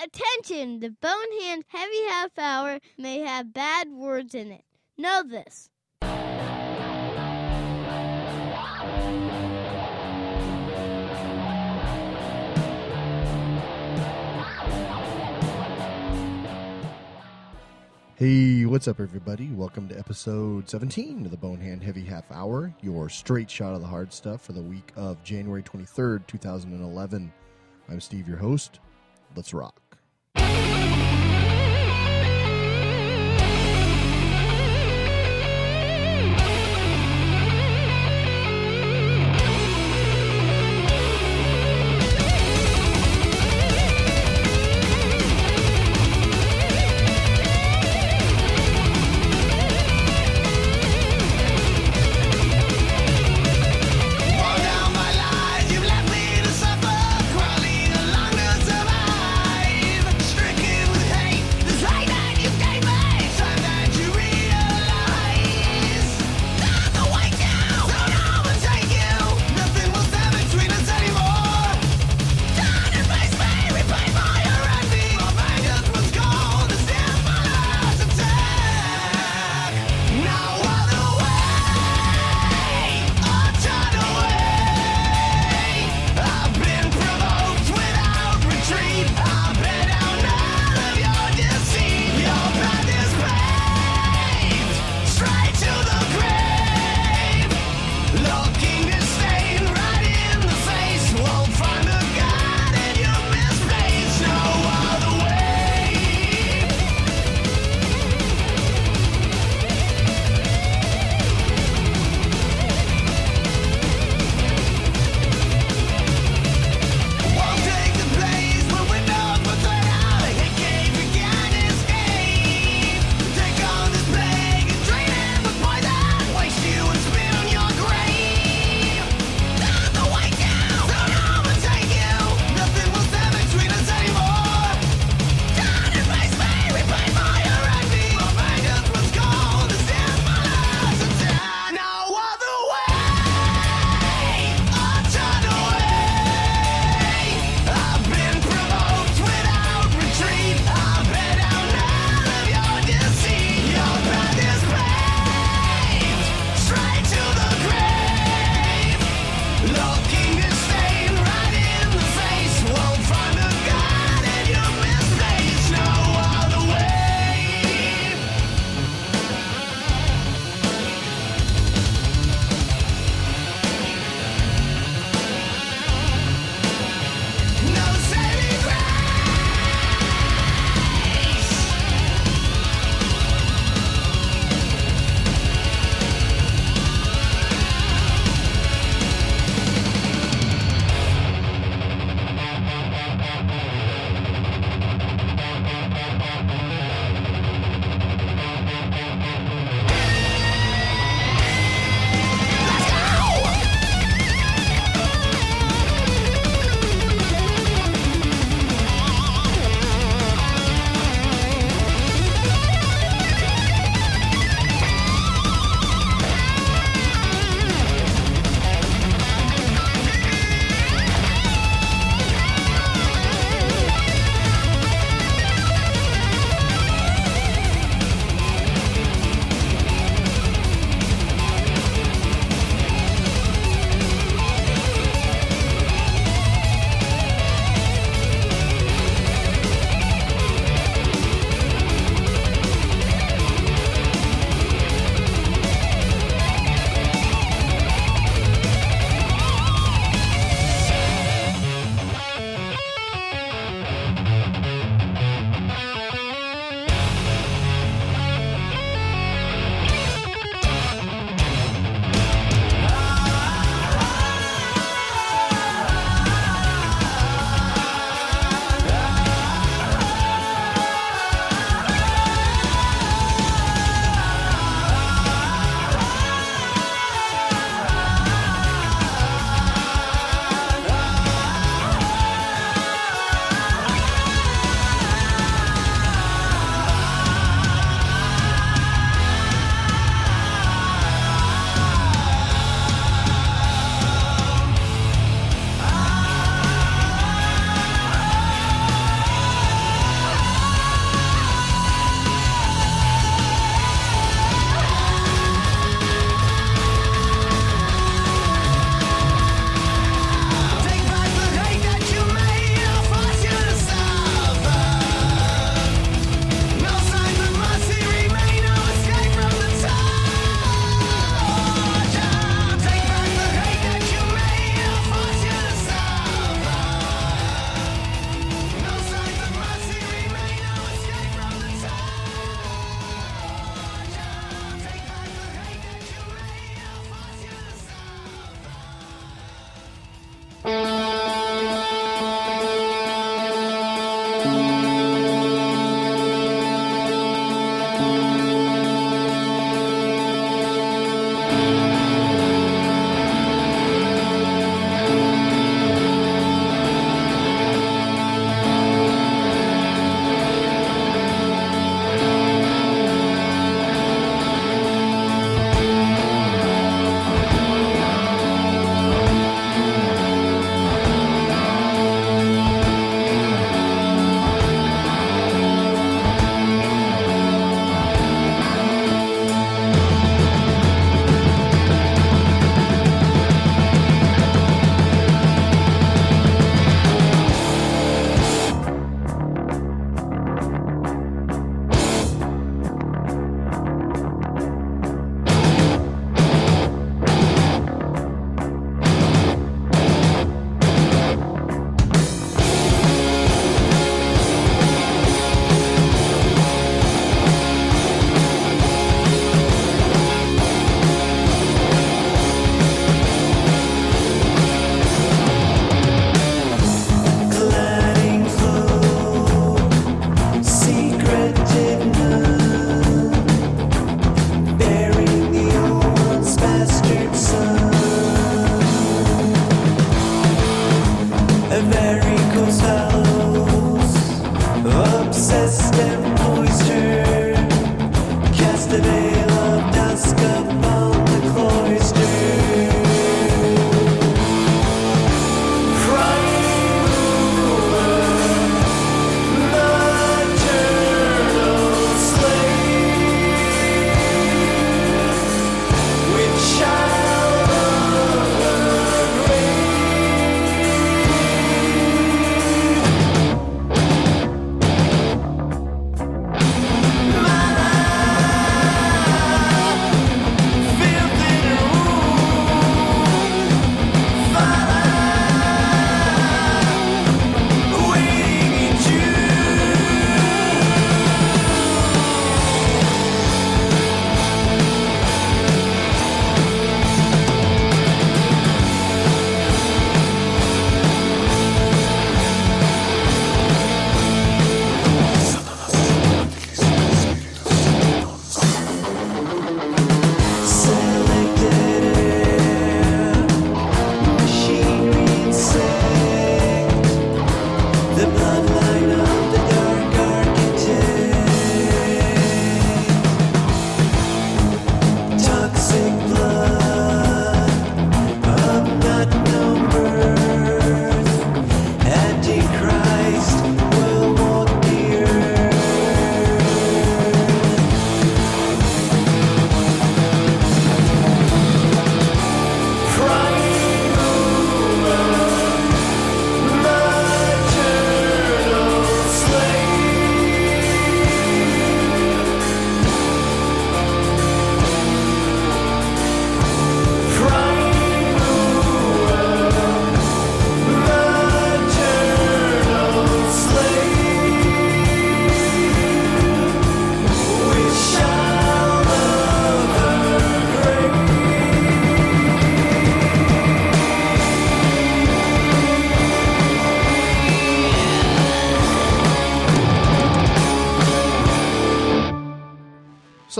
[0.00, 0.78] Attention!
[0.78, 4.62] The Bonehand Heavy Half Hour may have bad words in it.
[4.96, 5.70] Know this.
[18.14, 19.48] Hey, what's up, everybody?
[19.48, 23.86] Welcome to episode 17 of the Bonehand Heavy Half Hour, your straight shot of the
[23.88, 27.32] hard stuff for the week of January 23rd, 2011.
[27.88, 28.78] I'm Steve, your host.
[29.34, 29.87] Let's rock.
[30.40, 30.87] All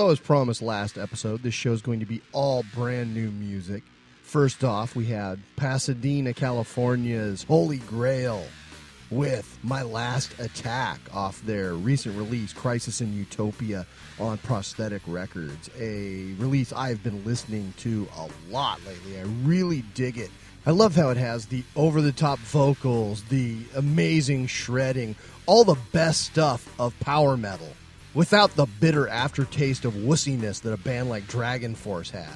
[0.09, 3.83] As promised last episode, this show is going to be all brand new music.
[4.23, 8.43] First off, we had Pasadena, California's Holy Grail
[9.11, 13.85] with My Last Attack off their recent release, Crisis in Utopia,
[14.19, 15.69] on Prosthetic Records.
[15.79, 19.19] A release I've been listening to a lot lately.
[19.19, 20.31] I really dig it.
[20.65, 25.79] I love how it has the over the top vocals, the amazing shredding, all the
[25.93, 27.69] best stuff of power metal
[28.15, 32.29] without the bitter aftertaste of wussiness that a band like Dragon Force has.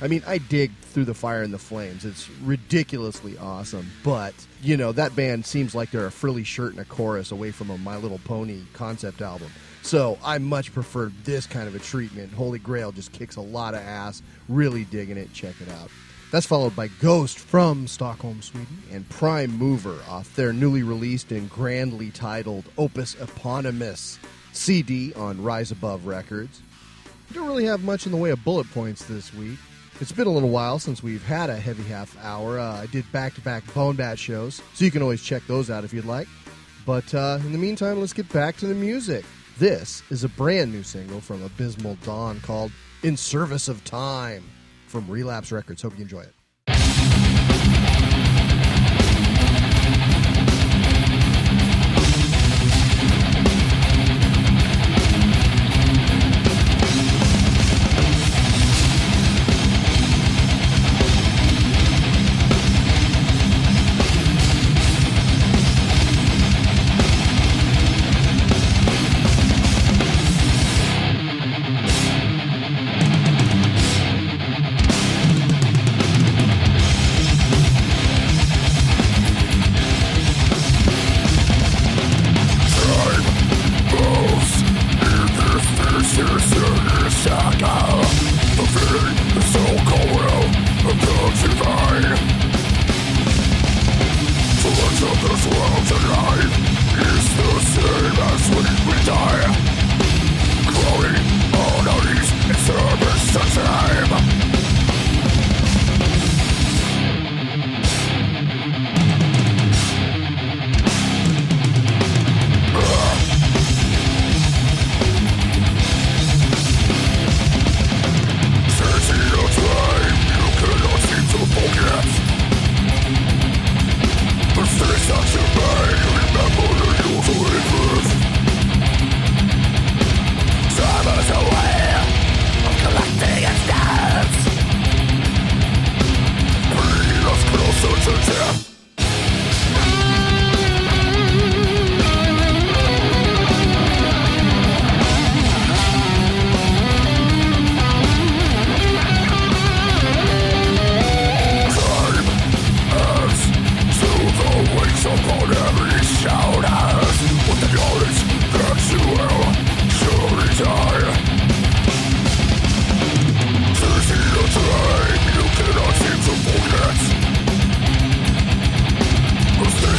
[0.00, 2.04] I mean, I dig Through the Fire and the Flames.
[2.04, 3.90] It's ridiculously awesome.
[4.04, 4.32] But,
[4.62, 7.70] you know, that band seems like they're a frilly shirt and a chorus away from
[7.70, 9.50] a My Little Pony concept album.
[9.82, 12.32] So I much prefer this kind of a treatment.
[12.32, 14.22] Holy Grail just kicks a lot of ass.
[14.48, 15.32] Really digging it.
[15.32, 15.90] Check it out.
[16.30, 21.48] That's followed by Ghost from Stockholm, Sweden, and Prime Mover off their newly released and
[21.48, 24.18] grandly titled Opus Eponymous
[24.58, 26.62] CD on Rise Above Records.
[27.28, 29.58] We don't really have much in the way of bullet points this week.
[30.00, 32.58] It's been a little while since we've had a heavy half hour.
[32.58, 35.70] Uh, I did back to back Bone Bat shows, so you can always check those
[35.70, 36.28] out if you'd like.
[36.86, 39.24] But uh, in the meantime, let's get back to the music.
[39.58, 42.72] This is a brand new single from Abysmal Dawn called
[43.02, 44.44] In Service of Time
[44.86, 45.82] from Relapse Records.
[45.82, 46.34] Hope you enjoy it.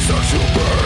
[0.10, 0.79] Such a man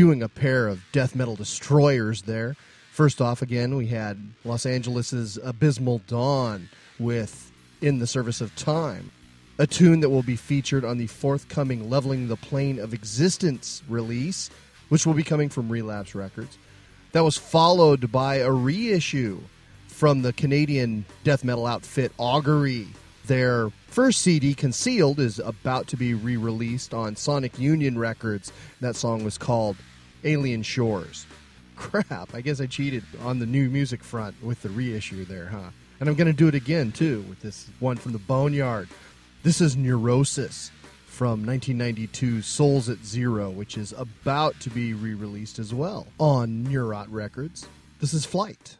[0.00, 2.56] previewing a pair of death metal destroyers there.
[2.90, 9.10] First off, again, we had Los Angeles' Abysmal Dawn with In the Service of Time,
[9.58, 14.48] a tune that will be featured on the forthcoming Leveling the Plane of Existence release,
[14.88, 16.56] which will be coming from Relapse Records.
[17.12, 19.40] That was followed by a reissue
[19.88, 22.86] from the Canadian death metal outfit Augury.
[23.26, 28.50] Their first CD, Concealed, is about to be re released on Sonic Unyon Records.
[28.80, 29.76] That song was called
[30.24, 31.26] Alien Shores.
[31.76, 35.70] Crap, I guess I cheated on the new music front with the reissue there, huh?
[35.98, 38.88] And I'm going to do it again, too, with this one from the Boneyard.
[39.42, 40.70] This is Neurosis
[41.06, 46.64] from 1992 Souls at Zero, which is about to be re released as well on
[46.64, 47.66] Neurot Records.
[48.00, 48.76] This is Flight.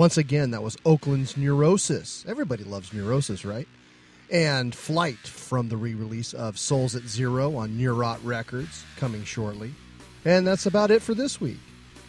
[0.00, 2.24] Once again, that was Oakland's Neurosis.
[2.26, 3.68] Everybody loves Neurosis, right?
[4.30, 9.74] and Flight from the re release of Souls at Zero on Neurot Records, coming shortly.
[10.24, 11.58] And that's about it for this week.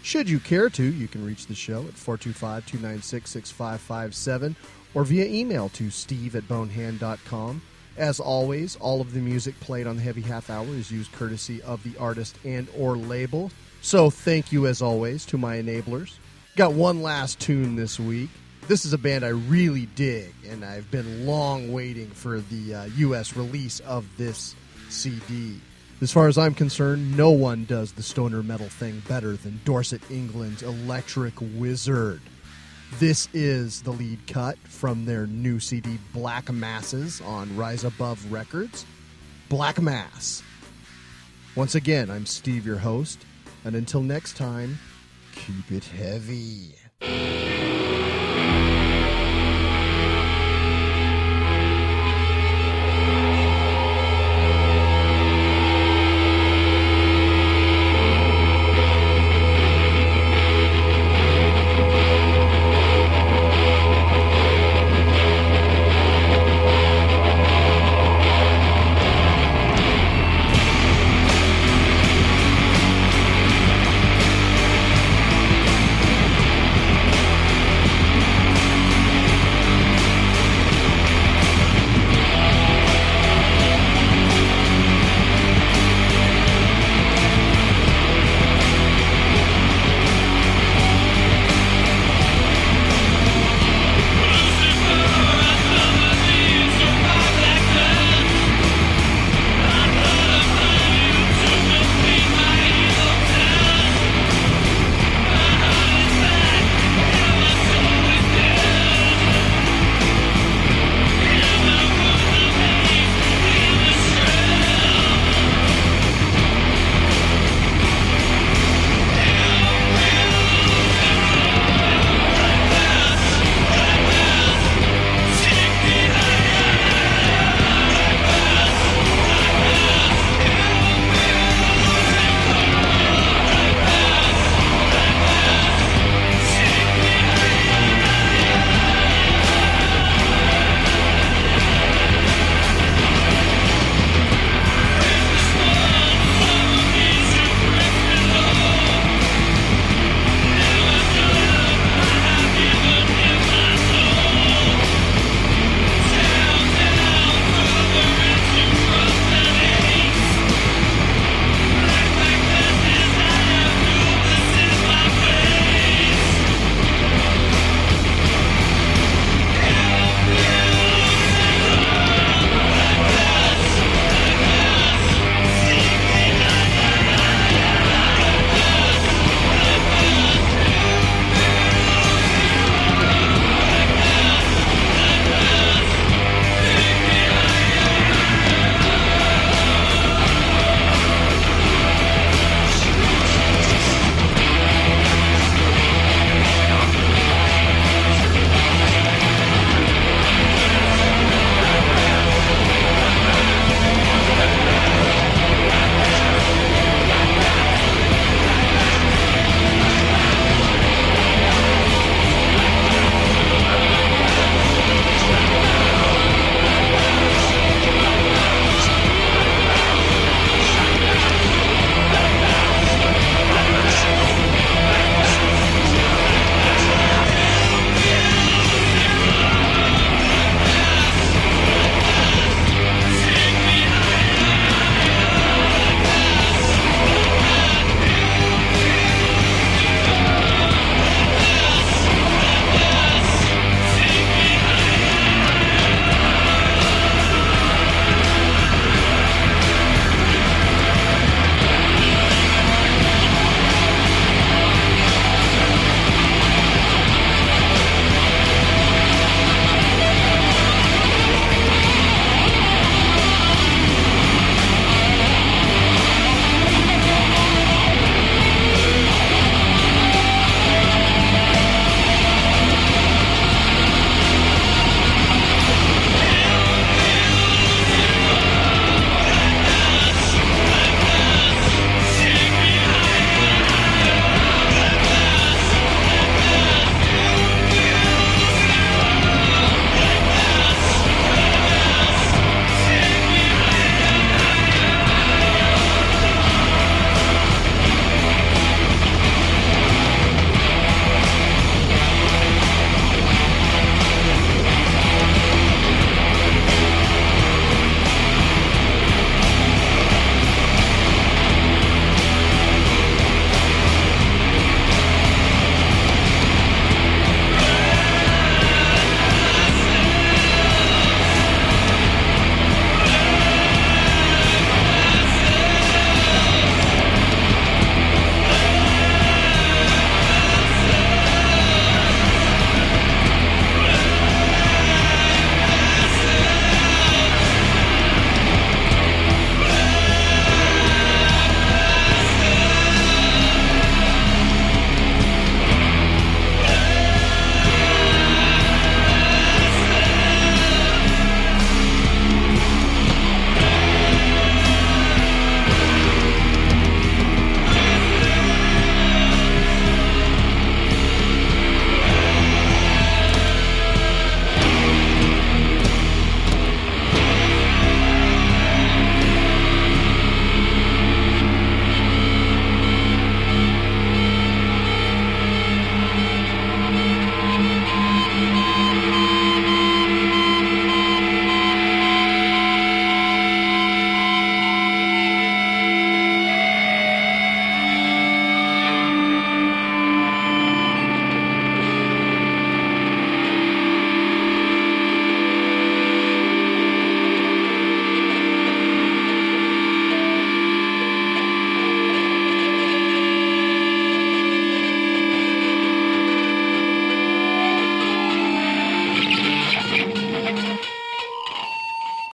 [0.04, 4.56] Should you care to, you can reach the show at 425 296 6557
[4.94, 7.62] or via email to steve at bonehand.com.
[7.98, 11.62] As always, all of the music played on the Heavy Half Hour is used courtesy
[11.64, 13.52] of the artist and or label.
[13.82, 16.14] So thank you as always to my enablers.
[16.58, 18.30] Got one last tune this week.
[18.68, 22.86] This is a band I really dig, and I've been long waiting for the uh,
[22.98, 23.38] U.S.
[23.38, 24.54] release of this
[24.90, 25.62] CD.
[26.02, 30.02] As far as I'm concerned, no one does the stoner metal thing better than Dorset,
[30.12, 32.20] England's Electric Wizard.
[33.00, 38.86] This is the lead cut from their new CD, Black Masses, on Rise Above Records.
[39.48, 40.44] Black Mass.
[41.56, 43.26] Once again, I'm Steve, your host,
[43.64, 44.80] and until next time,
[45.48, 46.76] Keep it heavy.